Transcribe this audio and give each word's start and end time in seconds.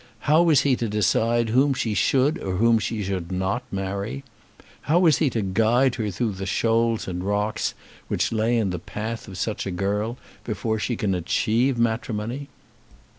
How 0.21 0.41
was 0.41 0.61
he 0.61 0.75
to 0.77 0.89
decide 0.89 1.49
whom 1.49 1.75
she 1.75 1.93
should 1.93 2.39
or 2.41 2.55
whom 2.55 2.79
she 2.79 3.03
should 3.03 3.31
not 3.31 3.61
marry? 3.71 4.23
How 4.89 4.97
was 4.97 5.19
he 5.19 5.29
to 5.29 5.43
guide 5.43 5.93
her 5.93 6.09
through 6.09 6.31
the 6.31 6.47
shoals 6.47 7.07
and 7.07 7.23
rocks 7.23 7.75
which 8.07 8.31
lay 8.31 8.57
in 8.57 8.71
the 8.71 8.79
path 8.79 9.27
of 9.27 9.37
such 9.37 9.67
a 9.67 9.69
girl 9.71 10.17
before 10.43 10.79
she 10.79 10.95
can 10.95 11.13
achieve 11.13 11.77
matrimony? 11.77 12.47